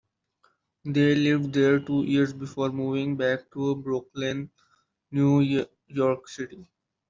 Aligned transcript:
They 0.83 1.13
lived 1.13 1.53
there 1.53 1.79
two 1.79 2.01
years 2.05 2.33
before 2.33 2.71
moving 2.71 3.17
back 3.17 3.51
to 3.51 3.75
Brooklyn, 3.75 4.49
New 5.11 5.41
York 5.87 6.27
City. 6.27 6.67